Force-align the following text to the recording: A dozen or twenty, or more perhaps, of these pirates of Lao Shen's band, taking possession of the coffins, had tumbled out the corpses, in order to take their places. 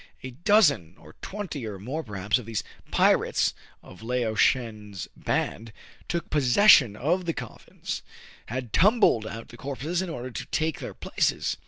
A 0.23 0.31
dozen 0.31 0.95
or 0.97 1.13
twenty, 1.21 1.63
or 1.67 1.77
more 1.77 2.03
perhaps, 2.03 2.39
of 2.39 2.47
these 2.47 2.63
pirates 2.89 3.53
of 3.83 4.01
Lao 4.01 4.33
Shen's 4.33 5.07
band, 5.15 5.71
taking 6.09 6.29
possession 6.29 6.95
of 6.95 7.25
the 7.25 7.33
coffins, 7.33 8.01
had 8.47 8.73
tumbled 8.73 9.27
out 9.27 9.49
the 9.49 9.57
corpses, 9.57 10.01
in 10.01 10.09
order 10.09 10.31
to 10.31 10.45
take 10.47 10.79
their 10.79 10.95
places. 10.95 11.55